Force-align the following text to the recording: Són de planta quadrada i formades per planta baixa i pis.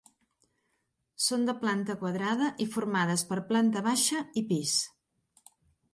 Són 1.25 1.43
de 1.49 1.55
planta 1.59 1.97
quadrada 1.99 2.49
i 2.67 2.69
formades 2.77 3.27
per 3.33 3.41
planta 3.53 3.87
baixa 3.91 4.27
i 4.43 4.47
pis. 4.53 4.77